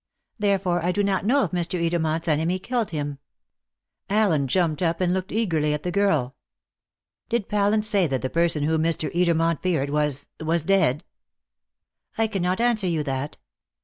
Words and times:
Therefore 0.39 0.83
I 0.83 0.91
do 0.91 1.03
not 1.03 1.27
know 1.27 1.43
if 1.43 1.51
Mr. 1.51 1.79
Edermont's 1.79 2.27
enemy 2.27 2.57
killed 2.57 2.89
him." 2.89 3.19
Allen 4.09 4.47
jumped 4.47 4.81
up 4.81 4.99
and 4.99 5.13
looked 5.13 5.31
eagerly 5.31 5.75
at 5.75 5.83
the 5.83 5.91
girl. 5.91 6.35
"Did 7.29 7.47
Pallant 7.47 7.85
say 7.85 8.07
that 8.07 8.23
the 8.23 8.27
person 8.31 8.63
whom 8.63 8.81
Mr. 8.81 9.13
Edermont 9.13 9.61
feared 9.61 9.91
was 9.91 10.25
was 10.39 10.63
dead?" 10.63 11.03
"I 12.17 12.25
cannot 12.25 12.59
answer 12.59 12.87
you 12.87 13.03
that. 13.03 13.33
Mr. 13.37 13.79